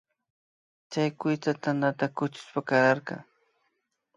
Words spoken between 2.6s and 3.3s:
kararka